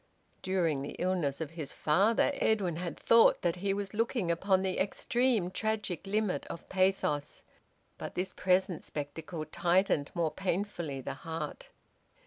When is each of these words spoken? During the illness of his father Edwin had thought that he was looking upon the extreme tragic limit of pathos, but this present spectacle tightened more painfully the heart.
During 0.41 0.81
the 0.81 0.95
illness 0.97 1.41
of 1.41 1.51
his 1.51 1.73
father 1.73 2.31
Edwin 2.33 2.77
had 2.77 2.97
thought 2.99 3.43
that 3.43 3.57
he 3.57 3.71
was 3.71 3.93
looking 3.93 4.31
upon 4.31 4.63
the 4.63 4.79
extreme 4.79 5.51
tragic 5.51 6.07
limit 6.07 6.43
of 6.47 6.67
pathos, 6.69 7.43
but 7.99 8.15
this 8.15 8.33
present 8.33 8.83
spectacle 8.83 9.45
tightened 9.45 10.09
more 10.15 10.31
painfully 10.31 11.01
the 11.01 11.13
heart. 11.13 11.69